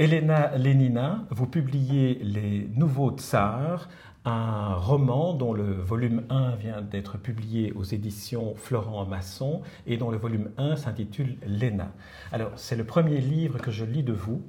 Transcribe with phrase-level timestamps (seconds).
[0.00, 3.90] Elena Lenina, vous publiez Les Nouveaux Tsars,
[4.24, 10.10] un roman dont le volume 1 vient d'être publié aux éditions Florent Masson et dont
[10.10, 11.92] le volume 1 s'intitule Léna.
[12.32, 14.40] Alors, c'est le premier livre que je lis de vous,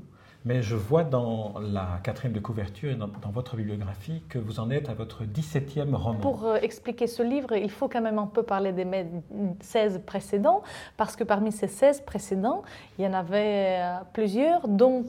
[0.45, 4.69] mais je vois dans la quatrième de couverture et dans, votre bibliographie que vous en
[4.69, 6.19] êtes à votre 17e roman.
[6.19, 8.87] Pour euh, expliquer ce livre, il faut quand même un peu parler des
[9.59, 10.63] 16 précédents,
[10.97, 12.63] parce que parmi ces 16 précédents,
[12.97, 15.05] il y en avait euh, plusieurs, dont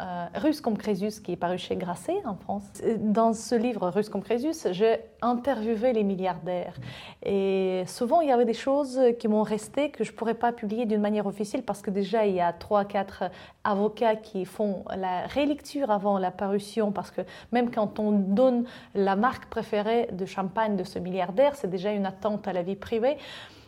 [0.00, 2.64] euh, Russe comme Crésus, qui est paru chez Grasset en France.
[2.98, 6.74] Dans ce livre, Russe comme Crésus, j'ai interviewé les milliardaires.
[7.22, 10.52] Et souvent, il y avait des choses qui m'ont resté que je ne pourrais pas
[10.52, 13.24] publier d'une manière officielle parce que déjà, il y a trois, quatre
[13.64, 17.20] avocats qui font la rélecture avant la parution parce que
[17.52, 18.64] même quand on donne
[18.94, 22.76] la marque préférée de champagne de ce milliardaire, c'est déjà une attente à la vie
[22.76, 23.18] privée.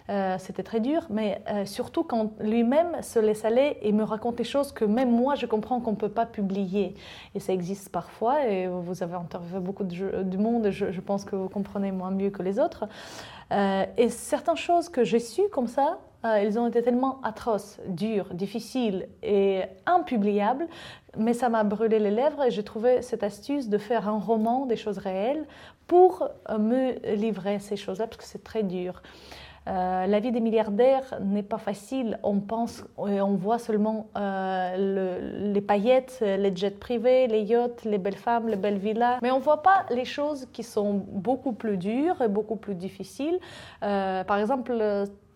[0.09, 4.37] Euh, c'était très dur, mais euh, surtout quand lui-même se laisse aller et me raconte
[4.37, 6.95] des choses que même moi je comprends qu'on ne peut pas publier.
[7.35, 11.25] Et ça existe parfois, et vous avez interviewé beaucoup de, du monde, je, je, pense
[11.25, 12.87] que vous comprenez moins mieux que les autres.
[13.53, 18.33] Euh, et certaines choses que j'ai sues comme ça, elles ont été tellement atroces, dures,
[18.33, 20.69] difficiles et impubliables,
[21.17, 24.67] mais ça m'a brûlé les lèvres et j'ai trouvé cette astuce de faire un roman
[24.67, 25.45] des choses réelles
[25.89, 29.03] pour me livrer ces choses-là, parce que c'est très dur.
[29.69, 32.19] Euh, la vie des milliardaires n'est pas facile.
[32.23, 37.99] On pense et on voit seulement euh, les paillettes, les jets privés, les yachts, les
[37.99, 39.19] belles femmes, les belles villas.
[39.23, 42.75] Mais on ne voit pas les choses qui sont beaucoup plus dures et beaucoup plus
[42.75, 43.39] difficiles.
[43.83, 44.73] Euh, par exemple,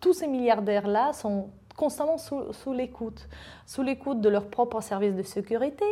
[0.01, 3.29] tous ces milliardaires-là sont constamment sous, l'écoute,
[3.67, 5.85] sous l'écoute de leurs propres services de sécurité.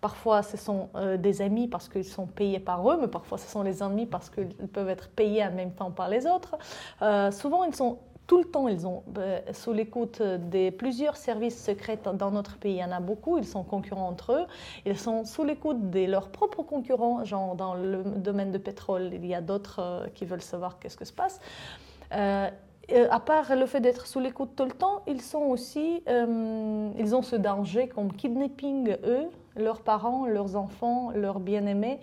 [0.00, 3.48] Parfois, ce sont euh, des amis parce qu'ils sont payés par eux, mais parfois, ce
[3.48, 6.56] sont les ennemis parce qu'ils peuvent être payés en même temps par les autres.
[7.02, 11.64] Euh, souvent, ils sont tout le temps, ils sont euh, sous l'écoute des plusieurs services
[11.64, 12.74] secrets dans notre pays.
[12.74, 14.46] Il y en a beaucoup, ils sont concurrents entre eux.
[14.84, 19.24] Ils sont sous l'écoute de leurs propres concurrents, genre dans le domaine de pétrole, il
[19.24, 21.40] y a d'autres qui veulent savoir qu'est-ce que se passe.
[22.90, 26.90] Euh, à part le fait d'être sous l'écoute tout le temps, ils sont aussi, euh,
[26.98, 29.26] ils ont ce danger comme kidnapping eux,
[29.56, 32.00] leurs parents, leurs enfants, leurs bien-aimés.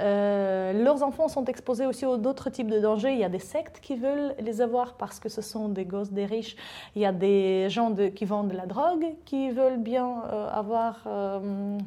[0.00, 3.12] Euh, leurs enfants sont exposés aussi à d'autres types de dangers.
[3.12, 6.12] Il y a des sectes qui veulent les avoir parce que ce sont des gosses
[6.12, 6.56] des riches.
[6.96, 10.22] Il y a des gens qui vendent de la drogue qui veulent bien
[10.52, 11.06] avoir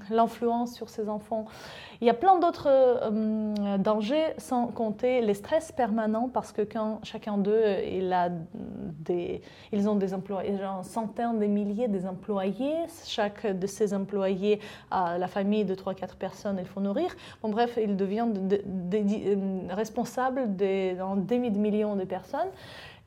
[0.09, 1.45] l'influence sur ces enfants.
[2.03, 6.99] Il y a plein d'autres euh, dangers, sans compter les stress permanents, parce que quand
[7.03, 8.29] chacun d'eux, il a
[9.71, 12.75] ils ont des employés, centaines, des milliers d'employés.
[13.05, 14.59] Chaque de ces employés
[14.91, 17.15] a la famille de 3-4 personnes, il faut nourrir.
[17.41, 18.49] Bon, bref, ils deviennent
[18.93, 20.95] euh, responsables des
[21.39, 22.49] millions de personnes.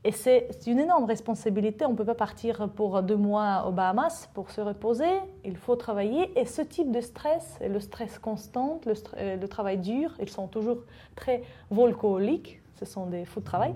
[0.06, 1.84] Et c'est une énorme responsabilité.
[1.84, 5.18] On ne peut pas partir pour deux mois aux Bahamas pour se reposer.
[5.44, 6.30] Il faut travailler.
[6.38, 10.78] Et ce type de stress, le stress constant, le, euh, travail dur, ils sont toujours
[11.16, 11.42] très
[11.72, 12.60] volcoliques.
[12.78, 13.75] Ce sont des fous de travail.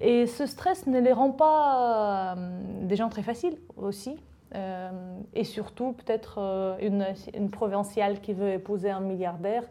[0.00, 4.16] Et ce stress ne les rend pas euh, des gens très faciles aussi.
[4.54, 4.90] Euh,
[5.34, 9.64] et surtout, peut-être une, une provinciale qui veut épouser un milliardaire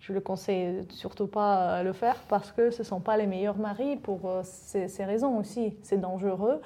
[0.00, 3.26] je le conseille surtout pas à le faire parce que ce ne sont pas les
[3.26, 5.76] meilleurs maris pour euh, ces, raisons aussi.
[5.82, 6.60] C'est dangereux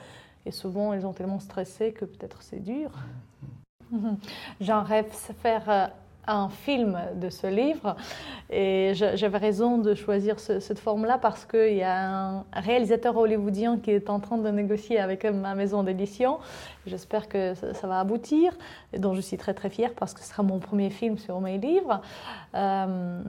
[0.44, 2.91] et souvent ils ont tellement stressé que peut-être c'est dur.
[4.60, 5.86] J'en rêve faire euh,
[6.27, 7.97] un film de ce livre.
[8.50, 13.91] Et j'avais raison de choisir cette forme-là parce qu'il y a un réalisateur hollywoodien qui
[13.91, 16.38] est en train de négocier avec ma maison d'édition.
[16.87, 18.56] J'espère que ça, va aboutir,
[18.97, 21.59] dont je suis très très fière parce que ce sera mon premier film sur mes
[21.59, 22.00] livres.
[22.54, 23.22] Euh,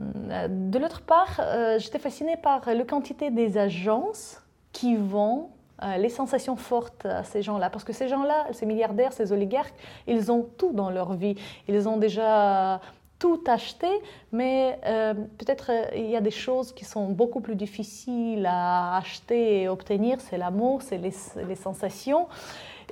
[0.48, 5.50] de l'autre part, euh, j'étais fascinée par la quantité des agences qui vont
[5.98, 7.70] les sensations fortes à ces gens-là.
[7.70, 9.74] Parce que ces gens-là, ces milliardaires, ces oligarques,
[10.06, 11.36] ils ont tout dans leur vie.
[11.68, 12.80] Ils ont déjà
[13.24, 13.88] tout acheté,
[14.32, 18.98] mais euh, peut-être euh, il y a des choses qui sont beaucoup plus difficiles à
[18.98, 20.20] acheter et obtenir.
[20.20, 22.26] C'est l'amour, c'est les, sensations.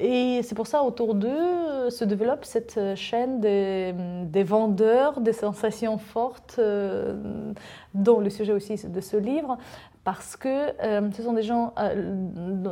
[0.00, 6.58] Et c'est pour ça, autour d'eux, se développe cette chaîne des vendeurs des sensations fortes,
[7.92, 9.58] dont le sujet aussi de ce livre,
[10.04, 10.48] parce que
[10.82, 12.12] euh, ce sont des gens euh,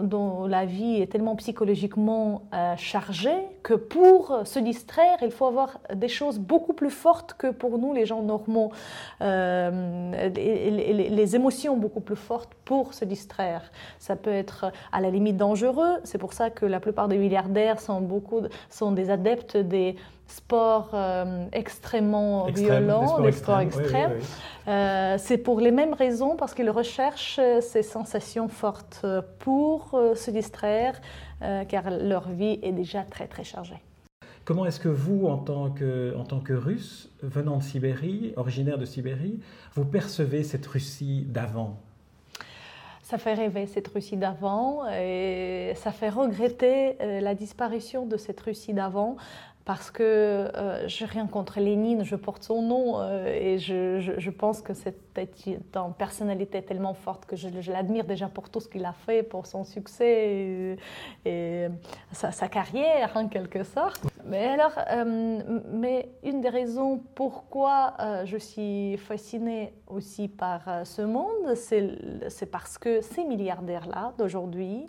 [0.02, 5.78] dont la vie est tellement psychologiquement euh, chargée que pour se distraire, il faut avoir
[5.94, 8.72] des choses beaucoup plus fortes que pour nous, les gens normaux,
[9.20, 13.70] les, les, émotions beaucoup plus fortes pour se distraire.
[13.98, 17.80] Ça peut être à la limite dangereux, c'est pour ça que la plupart des milliardaires
[17.80, 19.96] sont, beaucoup, sont des adeptes des
[20.30, 24.18] sports euh, extrêmement violents, des sports extrêmes.
[24.68, 29.04] Euh, c'est pour les mêmes raisons, parce qu'ils recherchent euh, ces sensations fortes
[29.40, 31.00] pour se distraire,
[31.68, 33.80] car leur vie est déjà très très chargée.
[34.44, 38.78] Comment est-ce que vous, en tant que, en tant que Russe, venant de Sibérie, originaire
[38.78, 39.38] de Sibérie,
[39.74, 41.78] vous percevez cette Russie d'avant?
[43.02, 48.40] Ça fait rêver cette Russie d'avant et ça fait regretter euh, la disparition de cette
[48.40, 49.16] Russie d'avant
[49.64, 54.30] parce que euh, je rien contre Lénine, je porte son nom euh, et je, je,
[54.30, 54.96] pense que c'est
[55.46, 59.46] une personnalité tellement forte que je, l'admire déjà pour tout ce qu'il a fait, pour
[59.46, 60.78] son succès
[61.24, 61.68] et,
[62.12, 64.02] sa, carrière en quelque sorte.
[64.24, 65.40] Mais alors, euh,
[65.72, 73.02] mais une des raisons pourquoi je suis fascinée aussi par ce monde, c'est parce que
[73.02, 74.86] ces milliardaires-là d'aujourd'hui,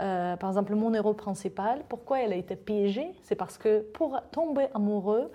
[0.00, 3.12] euh, par exemple, mon héros principal, pourquoi elle a été piégée?
[3.22, 5.30] C'est parce que pour tomber amoureux,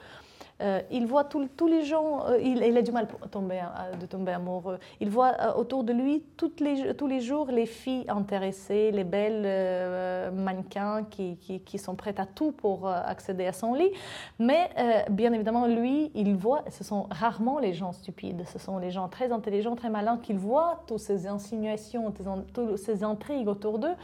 [0.61, 4.06] euh, il voit tous les gens, euh, il, a du mal pour tomber, euh, de
[4.06, 4.77] tomber amoureux.
[5.00, 6.23] Il voit autour de lui
[6.59, 12.25] les, tous les jours les filles intéressées, les belles mannequins qui, qui, sont prêtes à
[12.25, 13.91] tout pour accéder à son lit.
[14.38, 14.69] Mais
[15.09, 19.07] bien évidemment, lui, il voit, ce sont rarement les gens stupides, ce sont les gens
[19.07, 22.11] très intelligents, très malins qu'il voit toutes ces insinuations,
[22.53, 23.95] toutes ces intrigues autour d'eux.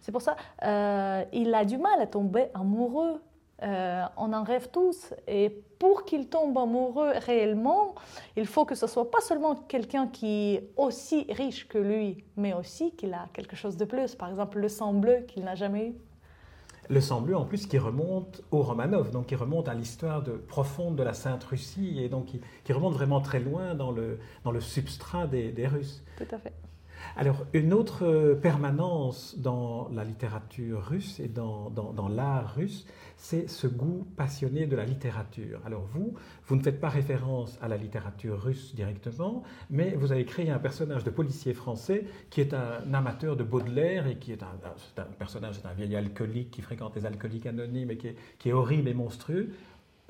[0.00, 0.36] C'est pour ça
[1.32, 3.20] il a du mal à tomber amoureux
[3.62, 5.14] euh, on en rêve tous.
[5.28, 7.96] Et pour qu'il tombe amoureux réellement,
[8.36, 12.54] il faut que ce soit pas seulement quelqu'un qui est aussi riche que lui, mais
[12.54, 14.14] aussi qu'il a quelque chose de plus.
[14.14, 15.94] Par exemple, le sang bleu qu'il n'a jamais eu.
[16.88, 20.94] Le sang bleu, en plus, qui remonte au Romanov, donc qui remonte à l'histoire profonde
[20.94, 24.60] de la Sainte Russie, et donc qui, remonte vraiment très loin dans le, dans le
[24.60, 26.04] substrat des, des Russes.
[26.16, 26.52] Tout à fait.
[27.16, 33.66] Alors, une autre permanence dans la littérature russe et dans, dans, l'art russe, c'est ce
[33.66, 35.60] goût passionné de la littérature.
[35.64, 36.14] Alors vous,
[36.46, 40.58] vous ne faites pas référence à la littérature russe directement, mais vous avez créé un
[40.58, 45.56] personnage de policier français qui est un amateur de Baudelaire et qui est un, personnage,
[45.60, 49.50] c'est un vieil alcoolique qui fréquente les alcooliques anonymes et qui est horrible et monstrueux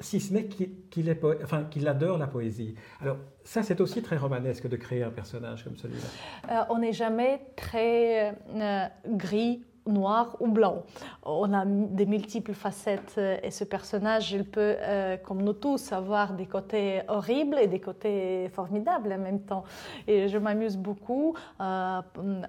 [0.02, 0.49] si ce n'est
[0.90, 2.75] qu'il adore la poésie.
[3.00, 6.06] Alors ça, c'est aussi très romanesque de créer un personnage comme celui-là.
[6.50, 10.82] Euh, on n'est jamais très euh, gris noir ou blanc.
[11.25, 15.93] On a des multiples facettes euh, et ce personnage, il peut, euh, comme nous tous,
[15.93, 19.64] avoir des côtés horribles et des côtés formidables en même temps.
[20.06, 22.00] Et je m'amuse beaucoup euh,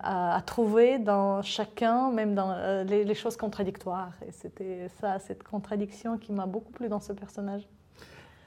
[0.01, 4.11] à, trouver dans chacun, même dans les, les choses contradictoires.
[4.27, 7.67] Et c'était ça, cette contradiction qui m'a beaucoup plu dans ce personnage.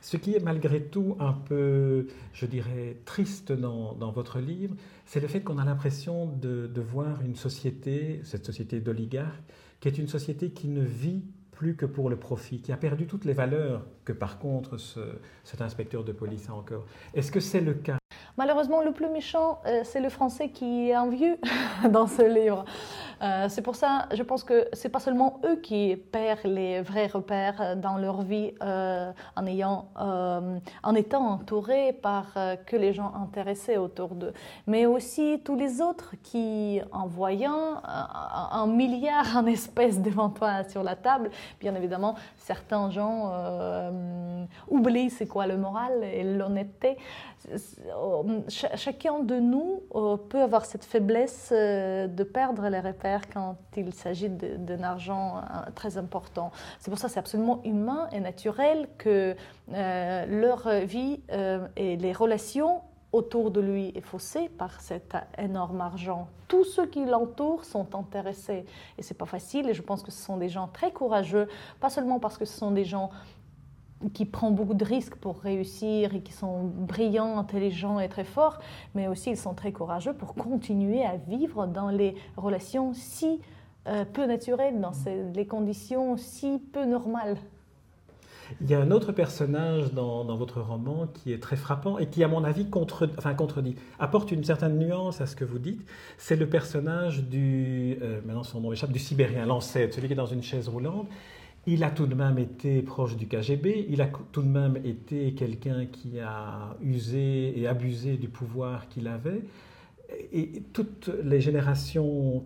[0.00, 5.20] Ce qui est malgré tout un peu, je dirais, triste dans, dans votre livre, c'est
[5.20, 9.42] le fait qu'on a l'impression de, de, voir une société, cette société d'oligarques,
[9.80, 11.22] qui est une société qui ne vit
[11.56, 15.00] plus que pour le profit, qui a perdu toutes les valeurs que par contre ce,
[15.42, 16.84] cet inspecteur de police a encore.
[17.14, 17.98] Est-ce que c'est le cas?
[18.36, 21.38] Malheureusement, le plus méchant, euh, c'est le français qui est vieux
[21.90, 22.66] dans ce livre.
[23.22, 27.06] Euh, c'est pour ça, je pense que c'est pas seulement eux qui perdent les vrais
[27.06, 32.34] repères dans leur vie euh, en ayant, en étant entourés par
[32.66, 34.32] que les gens intéressés autour d'eux,
[34.66, 40.82] mais aussi tous les autres qui, en voyant un, milliard en espèces devant toi sur
[40.82, 41.30] la table,
[41.60, 43.32] bien évidemment, certains gens
[44.68, 46.96] oublient c'est quoi le moral et l'honnêteté.
[48.48, 53.92] Chacun de nous euh, peut avoir cette faiblesse euh, de perdre les repères quand il
[53.92, 56.50] s'agit d'un argent euh, très important.
[56.78, 59.36] C'est pour ça que c'est absolument humain et naturel que
[59.68, 61.20] leur vie
[61.76, 62.82] et les relations
[63.12, 66.28] autour de lui est faussée par cet énorme argent.
[66.48, 68.64] Tous ceux qui l'entourent sont intéressés.
[68.98, 69.68] Et c'est pas facile.
[69.68, 71.48] Et je pense que ce sont des gens très courageux,
[71.80, 73.10] pas seulement parce que ce sont des gens
[74.12, 78.58] qui prend beaucoup de risques pour réussir et qui sont brillants, intelligents et très forts,
[78.94, 83.40] mais aussi ils sont très courageux pour continuer à vivre dans les relations si
[83.88, 84.92] euh, peu naturelles, dans
[85.34, 87.36] les conditions si peu normales.
[88.60, 92.22] Il y a un autre personnage dans, votre roman qui est très frappant et qui,
[92.22, 95.84] à mon avis, contre, enfin, contredit, apporte une certaine nuance à ce que vous dites.
[96.16, 100.16] C'est le personnage du, euh, maintenant son nom échappe, du Sibérien, l'ancêtre, celui qui est
[100.16, 101.08] dans une chaise roulante
[101.66, 105.34] il a tout de même été proche du KGB, il a tout de même été
[105.34, 109.42] quelqu'un qui a usé et abusé du pouvoir qu'il avait.
[110.32, 112.44] Et toutes les générations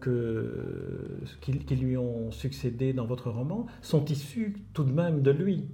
[1.43, 5.69] qui, lui ont succédé dans votre roman sont issues tout de même de lui.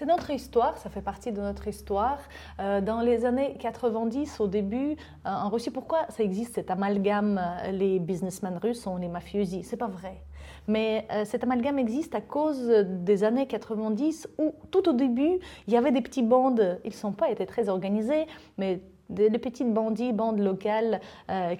[0.00, 2.20] C'est notre histoire, ça fait partie de notre histoire.
[2.58, 4.94] Euh, dans les années 90, au début, euh,
[5.28, 9.62] en Russie, pourquoi ça existe cet amalgame, euh, les businessmen russes sont les mafiosi?
[9.62, 10.22] C'est pas vrai.
[10.68, 15.76] Mais cet amalgame existe à cause des années 90 où tout au début, il y
[15.76, 16.78] avait des petits bandes.
[16.84, 18.26] Ils ne sont pas été très organisés,
[18.56, 18.80] mais
[19.10, 21.00] des, petites bandits, bandes locales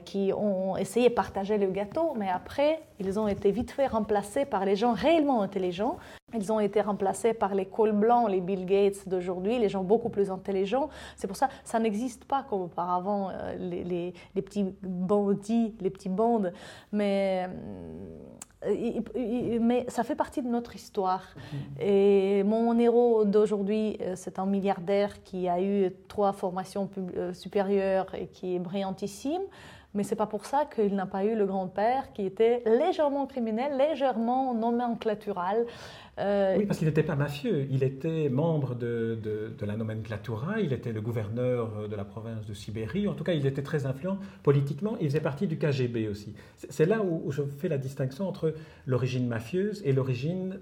[0.04, 4.45] qui ont essayé de partager le gâteau, mais après, ils ont été vite fait remplacés
[4.45, 5.97] par les gens réellement intelligents.
[6.35, 10.11] Ils ont été remplacés par les cols blancs, les Bill Gates d'aujourd'hui, les gens beaucoup
[10.11, 10.88] plus intelligents.
[11.16, 16.09] C'est pour ça ça n'existe pas comme auparavant, les, les, les, petits bandits, les petits
[16.09, 16.52] bandes.
[16.92, 17.49] Mais
[18.64, 21.23] mais ça fait partie de notre histoire.
[21.23, 21.83] Mm-hmm.
[21.83, 28.14] Et mon héros d'aujourd'hui, euh, c'est un milliardaire qui a eu trois formations euh, supérieures
[28.14, 29.43] et qui est brillantissime.
[29.92, 33.76] Mais c'est pas pour ça qu'il n'a pas eu le grand-père qui était légèrement criminel,
[33.76, 35.66] légèrement nomenclatural.
[36.20, 37.66] Euh, oui, parce qu'il n'était pas mafieux.
[37.70, 40.61] Il était membre de, de, la nomenclatura.
[40.61, 43.09] Il était le gouverneur de la province de Sibérie.
[43.09, 44.97] En tout cas, il était très influent politiquement.
[45.00, 46.35] Il faisait partie du KGB aussi.
[46.56, 48.54] C'est là où, je fais la distinction entre
[48.87, 50.61] l'origine mafieuse et l'origine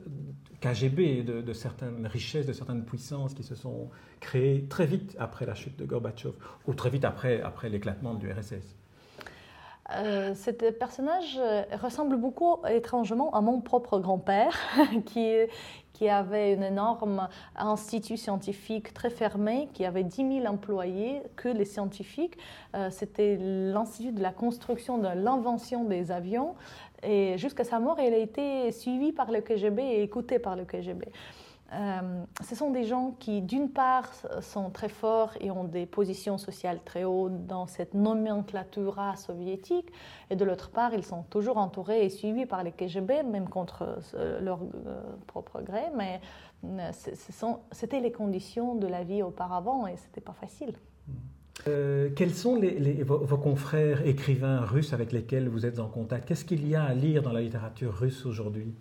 [0.60, 5.44] KGB de, de, certaines richesses, de certaines puissances qui se sont créées très vite après
[5.44, 6.34] la chute de Gorbatchev
[6.66, 8.78] ou très vite après, après l'éclatement du RSS.
[9.96, 14.54] Euh, ce personnage euh, ressemble beaucoup étrangement à mon propre grand-père,
[15.06, 21.64] qui, avait un énorme institut scientifique très fermé, qui avait 10 000 employés, que les
[21.64, 22.38] scientifiques.
[22.76, 26.54] Euh, c'était l'institut de la construction, de l'invention des avions.
[27.02, 30.64] Et jusqu'à sa mort, il a été suivi par le KGB et écouté par le
[30.64, 31.08] KGB.
[31.74, 34.10] Euh, ce sont des gens qui, d'une part,
[34.40, 39.92] sont très forts et ont des positions sociales très hautes dans cette nomenclatura soviétique,
[40.30, 44.00] et de l'autre part, ils sont toujours entourés et suivis par les KGB, même contre
[44.14, 46.20] euh, leur euh, propre gré, mais
[47.70, 50.72] c'était les conditions de la vie auparavant et c'était pas facile.
[51.64, 52.60] quels sont
[53.04, 56.26] vos, confrères écrivains russes avec lesquels vous êtes en contact?
[56.26, 58.74] Qu'est-ce qu'il y a à lire dans la littérature russe aujourd'hui?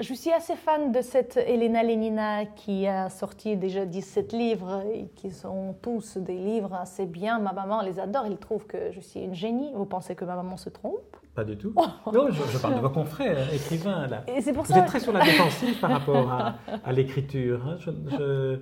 [0.00, 5.08] Je suis assez fan de cette Elena Lenina qui a sorti déjà 17 livres et
[5.14, 7.38] qui sont tous des livres assez bien.
[7.38, 9.70] Ma maman les adore, elle trouve que je suis une génie.
[9.74, 11.16] Vous pensez que ma maman se trompe?
[11.34, 11.74] Pas du tout.
[12.12, 14.24] non, je, parle de vos confrères écrivains là.
[14.26, 17.66] Et c'est pour Vous êtes très sur la défensive par rapport à, l'écriture.
[17.66, 17.76] Hein.
[17.78, 18.56] je, euh,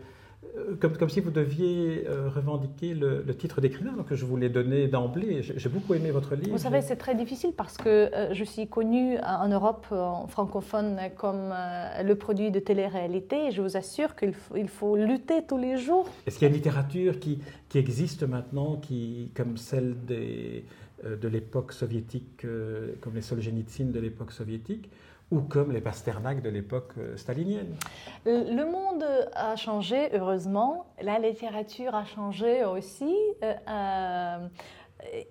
[0.81, 4.89] comme, comme, si vous deviez euh, revendiquer le, titre d'écrivain que je vous l'ai donné
[4.89, 5.43] d'emblée.
[5.43, 6.51] J'ai beaucoup aimé votre livre.
[6.51, 10.99] Vous savez, c'est très difficile parce que euh, je suis connue en Europe en francophone
[11.17, 11.55] comme
[12.03, 15.77] le produit de télé-réalité et je vous assure qu'il faut, il faut lutter tous les
[15.77, 16.09] jours.
[16.27, 20.65] Est-ce qu'il y a une littérature qui, qui existe maintenant, qui, comme celle des,
[21.05, 22.45] de l'époque soviétique,
[23.01, 24.91] comme les Solzhenitsyn de l'époque soviétique
[25.31, 27.75] ou comme les Pasternak de l'époque euh, stalinienne.
[28.27, 30.87] Le monde a changé, heureusement.
[31.01, 34.49] La littérature a changé aussi, euh, euh,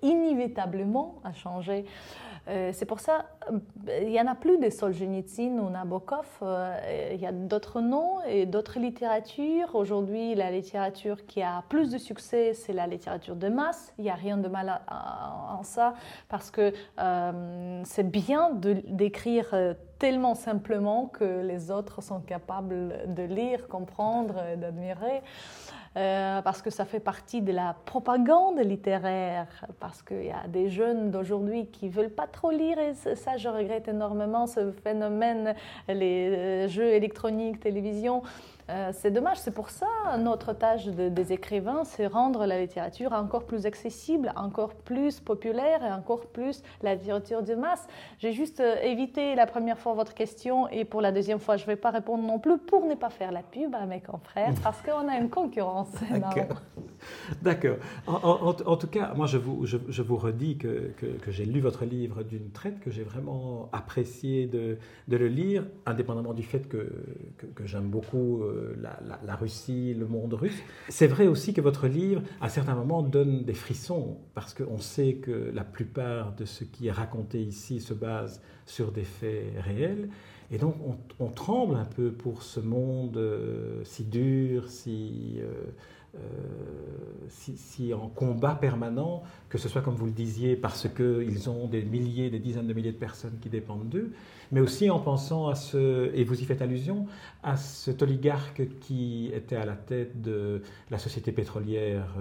[0.01, 1.85] inévitablement a changé.
[2.49, 3.25] Euh, c'est pour ça,
[4.01, 8.47] il n'y en a plus de Solzhenitsyn ou Nabokov, il y a d'autres noms et
[8.47, 9.75] d'autres littératures.
[9.75, 13.93] Aujourd'hui, la littérature qui a plus de succès, c'est la littérature de masse.
[13.99, 15.93] Il n'y a rien de mal en ça,
[16.27, 16.73] parce que
[17.83, 19.55] c'est bien d'écrire
[19.99, 25.21] tellement simplement que les autres sont capables de lire, comprendre, d'admirer.
[25.99, 29.47] Euh, parce que ça fait partie de la propagande littéraire,
[29.81, 33.35] parce qu'il y a des jeunes d'aujourd'hui qui ne veulent pas trop lire, et ça,
[33.35, 35.55] je regrette énormément ce phénomène,
[35.89, 38.23] les euh, jeux électroniques, télévision.
[38.69, 39.87] Euh, c'est dommage, c'est pour ça
[40.19, 45.91] notre tâche des écrivains, c'est rendre la littérature encore plus accessible, encore plus populaire et
[45.91, 47.87] encore plus la littérature de masse.
[48.19, 51.63] J'ai juste euh, évité la première fois votre question et pour la deuxième fois, je
[51.63, 54.53] ne vais pas répondre non plus pour ne pas faire la pub à mes confrères
[54.63, 55.89] parce qu'on a une concurrence.
[57.41, 57.77] D'accord.
[58.07, 60.91] En, tout cas, moi, je vous, redis que,
[61.27, 66.43] j'ai lu votre livre d'une traite, que j'ai vraiment apprécié de, le lire, indépendamment du
[66.43, 66.89] fait que,
[67.65, 68.43] j'aime beaucoup.
[68.43, 70.61] Euh, la, Russie, le monde russe.
[70.89, 75.15] C'est vrai aussi que votre livre, à certains moments, donne des frissons, parce qu'on sait
[75.15, 80.09] que la plupart de ce qui est raconté ici se base sur des faits réels.
[80.51, 80.75] Et donc,
[81.19, 85.53] on, tremble un peu pour ce monde euh, si dur, si, euh,
[86.15, 86.19] euh,
[87.27, 91.83] si, en combat permanent, que ce soit, comme vous le disiez, parce qu'ils ont des
[91.83, 94.11] milliers, des dizaines de milliers de personnes qui dépendent d'eux,
[94.51, 97.05] mais aussi en pensant à ce, et vous y faites allusion,
[97.43, 102.15] à cet oligarque qui était à la tête de la société pétrolière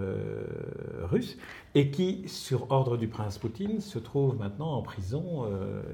[1.09, 1.37] russe
[1.73, 5.45] et qui, sur ordre du prince Poutine, se trouve maintenant en prison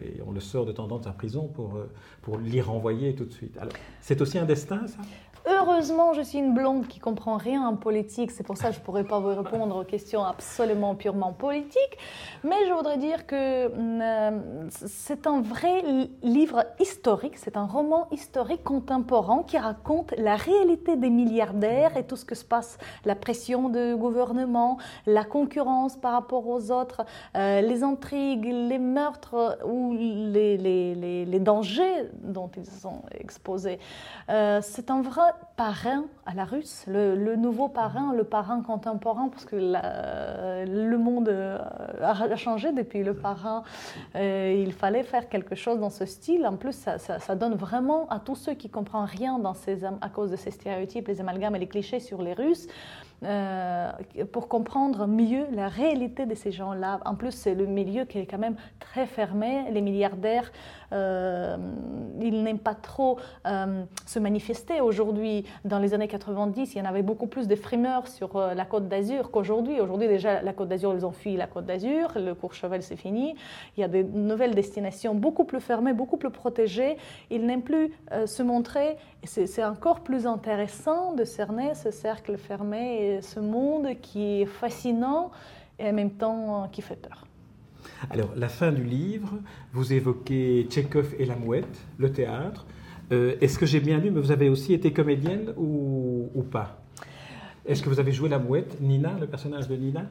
[0.04, 1.80] et on le sort de de sa prison pour,
[2.25, 3.60] pour l'y renvoyer tout de suite.
[4.01, 4.98] c'est aussi un destin, ça?
[5.48, 8.32] Heureusement, je suis une blonde qui comprend rien en politique.
[8.32, 12.00] C'est pour ça que je ne pourrais pas vous répondre aux questions absolument purement politiques.
[12.44, 15.84] Mais je voudrais dire que euh, c'est un vrai
[16.24, 17.38] livre historique.
[17.38, 22.34] C'est un roman historique contemporain qui raconte la réalité des milliardaires et tout ce que
[22.34, 27.06] se passe, la pression du gouvernement, la concurrence par rapport aux autres,
[27.38, 33.78] euh, les intrigues, les meurtres ou les, dangers dont ils sont exposés.
[34.30, 39.46] Euh, c'est un vrai parrain à la russe, le, nouveau parrain, le parrain contemporain, parce
[39.46, 41.60] que le monde euh,
[42.01, 43.63] a changé depuis le parrain.
[44.15, 46.46] Euh, il fallait faire quelque chose dans ce style.
[46.46, 50.32] En plus, ça, donne vraiment à tous ceux qui comprennent rien dans ces, à cause
[50.32, 52.68] de ces stéréotypes, les amalgames et les clichés sur les Russes,
[53.24, 53.92] euh,
[54.32, 57.00] pour comprendre mieux la réalité de ces gens-là.
[57.06, 59.66] En plus, c'est le milieu qui est quand même très fermé.
[59.72, 60.52] Les milliardaires,
[60.92, 61.56] euh,
[62.20, 63.18] ils n'aiment pas trop
[63.48, 64.82] euh, se manifester.
[64.82, 68.66] Aujourd'hui, dans les années 90, il y en avait beaucoup plus de frimeurs sur la
[68.66, 69.80] Côte d'Azur qu'aujourd'hui.
[69.80, 72.12] Aujourd'hui, déjà, la Côte d'Azur, ils ont fui la Côte d'Azur.
[72.16, 73.36] Le Courchevel, c'est fini.
[73.78, 76.98] Il y a de nouvelles destinations beaucoup plus fermées, beaucoup plus protégées.
[77.30, 77.92] Ils n'aiment plus
[78.26, 78.98] se montrer.
[79.24, 85.32] C'est encore plus intéressant de cerner ce cercle fermé ce monde qui est fascinant
[85.80, 87.26] et en même temps euh, qui fait peur.
[88.10, 89.34] Alors, la fin du livre,
[89.74, 92.66] vous évoquez Tchekhov et la mouette, le théâtre.
[93.12, 96.82] Euh, est-ce que j'ai bien lu, mais vous avez aussi été comédienne ou, ou pas?
[97.66, 100.06] Est-ce que vous avez joué la mouette, Nina, le personnage de Nina?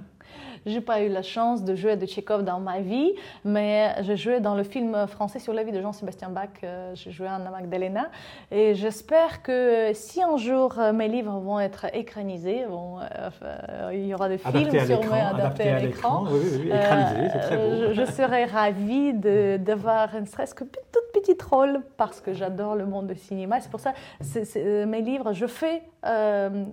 [0.67, 3.13] J'ai pas eu la chance de jouer de Tchekhov dans ma vie,
[3.45, 6.49] mais j'ai joué dans le film français sur la vie de Jean-Sébastien Bach.
[6.63, 8.09] Euh, j'ai joué Anna Magdalena.
[8.51, 14.15] Et j'espère que si un jour euh, mes livres vont être écranisés, euh, il y
[14.15, 16.25] aura des films sur moi adaptés à l'écran.
[16.31, 17.93] Oui, oui, écranisés, c'est très beau.
[17.93, 23.09] Je, serais ravie d'avoir ne serait-ce que toute petite rôle parce que j'adore le monde
[23.09, 23.61] du cinéma.
[23.61, 25.83] C'est pour ça que mes livres, je fais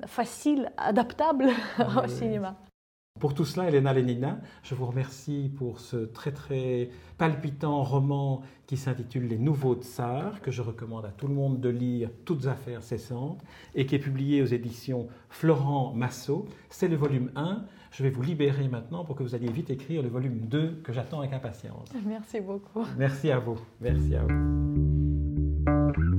[0.05, 1.49] facile, adaptable
[2.03, 2.55] au cinéma.
[3.21, 8.77] Pour tout cela, Elena Lenina, je vous remercie pour ce très très palpitant roman qui
[8.77, 12.81] s'intitule Les Nouveaux Tsars, que je recommande à tout le monde de lire, toutes affaires
[12.81, 13.39] cessantes,
[13.75, 16.47] et qui est publié aux éditions Florent Massot.
[16.71, 17.63] C'est le volume 1.
[17.91, 20.91] Je vais vous libérer maintenant pour que vous alliez vite écrire le volume 2 que
[20.91, 21.89] j'attends avec impatience.
[22.03, 22.87] Merci beaucoup.
[22.97, 23.59] Merci à vous.
[23.79, 26.10] Merci à vous.